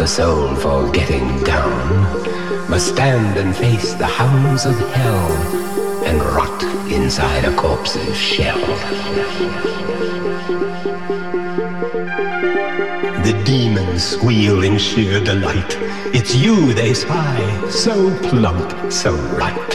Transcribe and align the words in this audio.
the 0.00 0.06
soul 0.06 0.54
for 0.54 0.90
getting 0.92 1.28
down 1.44 2.70
must 2.70 2.88
stand 2.88 3.36
and 3.36 3.54
face 3.54 3.92
the 3.92 4.06
hounds 4.06 4.64
of 4.64 4.74
hell 4.94 5.30
and 6.06 6.22
rot 6.22 6.62
inside 6.90 7.44
a 7.44 7.54
corpse's 7.54 8.16
shell. 8.16 8.58
The 13.26 13.42
demons 13.44 14.02
squeal 14.02 14.64
in 14.64 14.78
sheer 14.78 15.22
delight. 15.22 15.76
It's 16.14 16.34
you 16.34 16.72
they 16.72 16.94
spy, 16.94 17.68
so 17.68 17.94
plump, 18.30 18.90
so 18.90 19.12
right. 19.36 19.72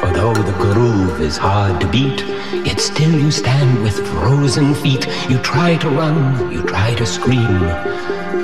For 0.00 0.12
though 0.12 0.34
the 0.34 0.56
groove 0.60 1.20
is 1.20 1.36
hard 1.36 1.80
to 1.80 1.88
beat, 1.88 2.20
yet 2.64 2.78
still 2.78 3.10
you 3.10 3.32
stand 3.32 3.82
with 3.82 4.06
frozen 4.06 4.72
feet. 4.76 5.08
You 5.28 5.38
try 5.38 5.76
to 5.78 5.90
run, 5.90 6.52
you 6.52 6.62
try 6.62 6.94
to 6.94 7.04
scream, 7.04 7.58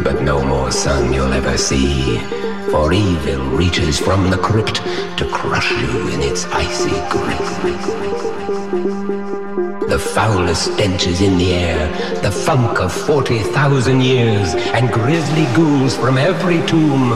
but 0.05 0.21
no 0.21 0.45
more 0.45 0.71
sun 0.71 1.15
you'll 1.15 1.33
ever 1.33 1.57
see. 1.57 2.19
For 2.71 2.93
evil 2.93 3.43
reaches 3.57 3.99
from 3.99 4.29
the 4.31 4.37
crypt 4.37 4.77
to 5.17 5.29
crush 5.33 5.71
you 5.71 6.09
in 6.09 6.21
its 6.21 6.45
icy 6.53 6.91
grip. 7.09 7.39
The 9.89 9.99
foulest 9.99 10.75
stench 10.75 11.07
is 11.07 11.23
in 11.23 11.39
the 11.39 11.55
air, 11.55 11.89
the 12.21 12.31
funk 12.31 12.81
of 12.81 12.93
40,000 12.93 14.03
years, 14.03 14.55
and 14.77 14.93
grisly 14.93 15.47
ghouls 15.57 15.97
from 15.97 16.19
every 16.19 16.65
tomb 16.67 17.13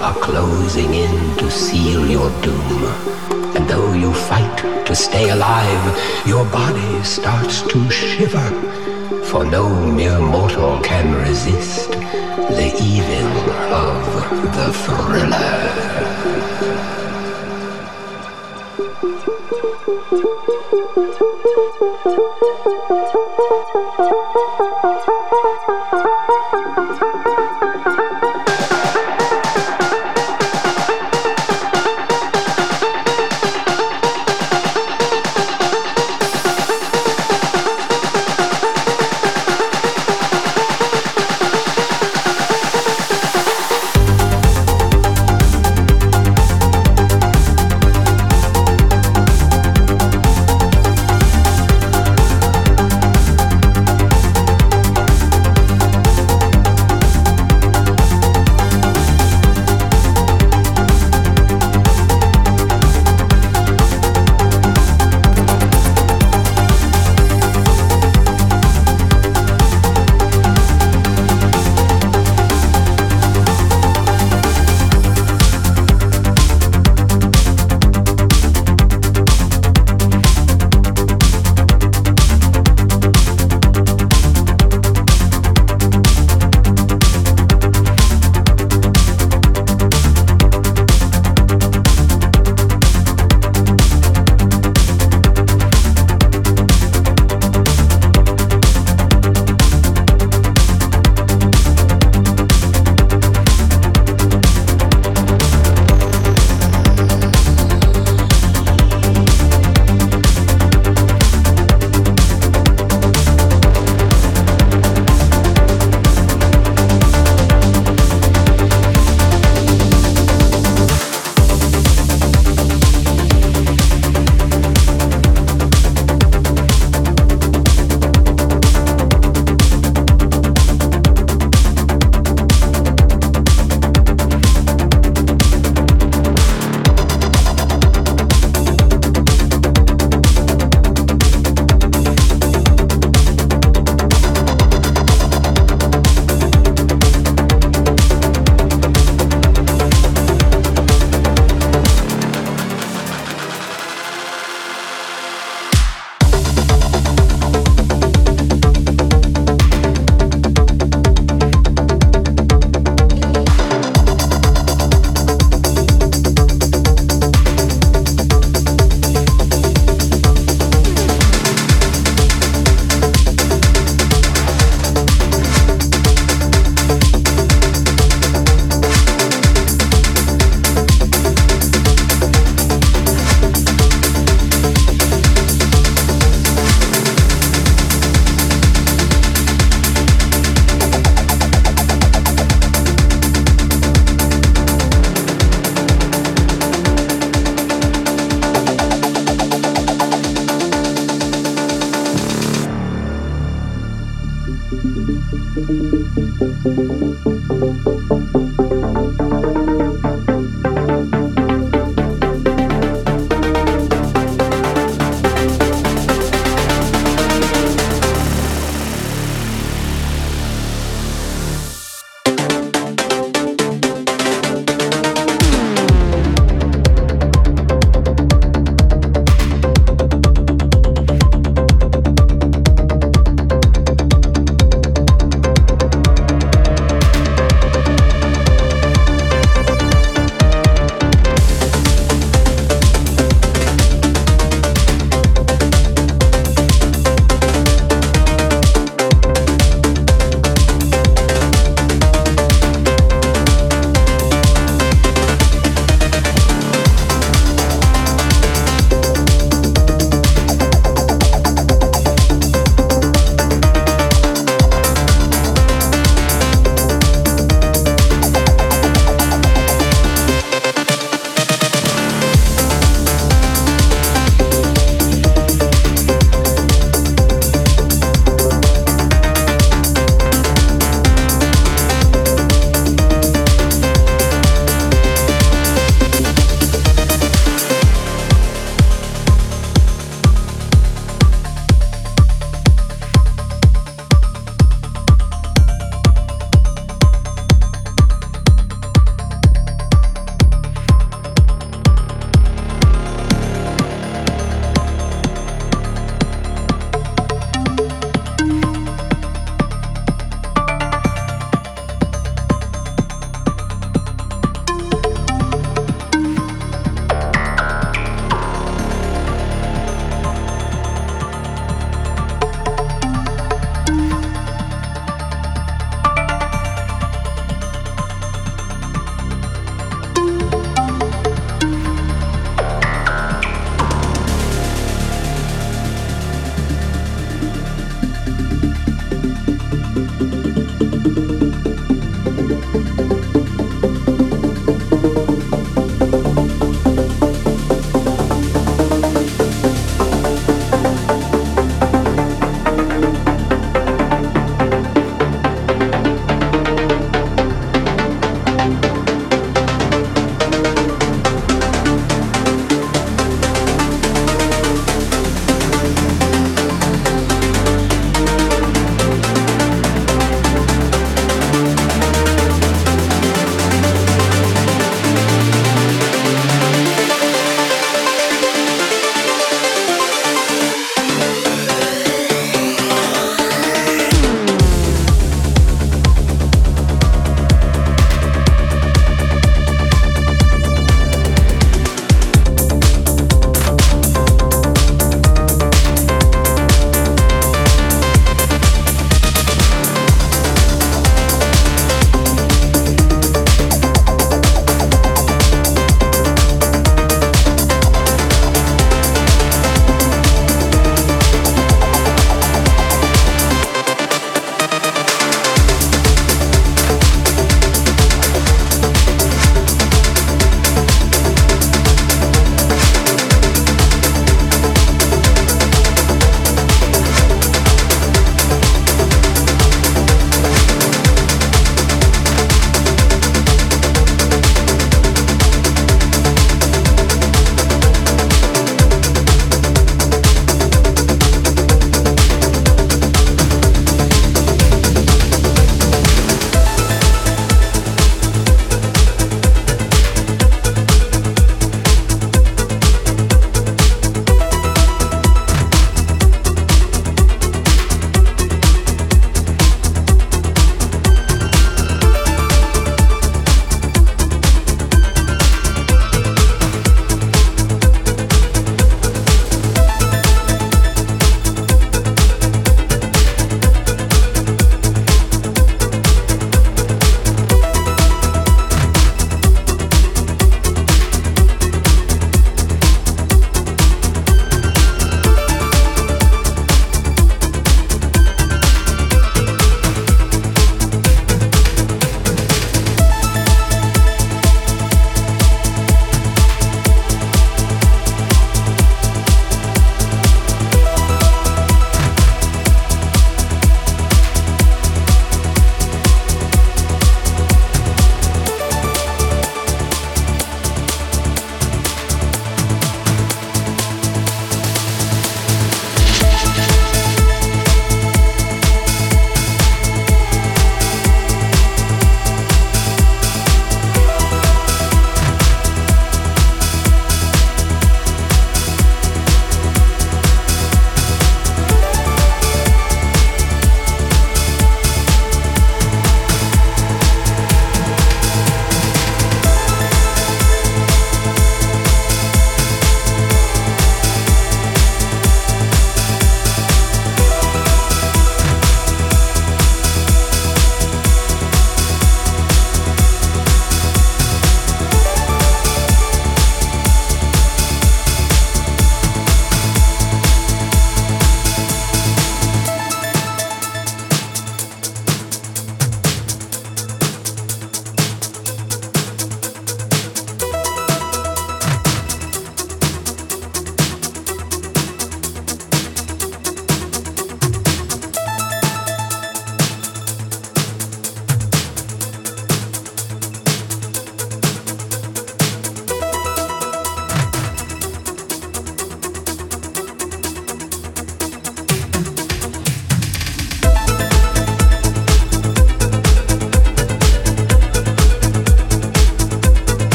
are 0.00 0.14
closing 0.14 0.94
in 0.94 1.36
to 1.36 1.50
seal 1.50 2.08
your 2.08 2.30
doom. 2.40 2.84
And 3.54 3.68
though 3.68 3.92
you 3.92 4.14
fight 4.14 4.86
to 4.86 4.94
stay 4.94 5.28
alive, 5.28 6.26
your 6.26 6.46
body 6.46 7.02
starts 7.02 7.62
to 7.62 7.90
shiver, 7.90 8.50
for 9.24 9.44
no 9.44 9.68
mere 9.92 10.20
mortal 10.20 10.80
can 10.80 11.14
resist 11.14 11.99
the 12.48 12.68
evil 12.82 13.50
of 13.72 14.04
the 14.54 14.72
thriller. 14.72 15.60